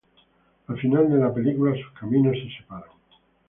Al 0.65 0.79
final 0.79 1.11
de 1.11 1.19
la 1.19 1.31
película 1.31 1.75
sus 1.75 1.91
caminos 1.99 2.35
se 2.35 2.49
separan. 2.59 2.89